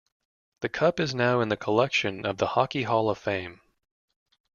[0.61, 3.61] The Cup is now in the collection of the Hockey Hall of Fame.